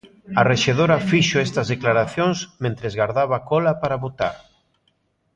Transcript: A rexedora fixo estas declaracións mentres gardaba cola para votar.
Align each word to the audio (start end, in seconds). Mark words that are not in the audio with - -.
A 0.39 0.41
rexedora 0.51 1.03
fixo 1.11 1.37
estas 1.47 1.67
declaracións 1.73 2.37
mentres 2.63 2.93
gardaba 2.99 3.43
cola 3.49 3.73
para 3.81 4.01
votar. 4.05 4.35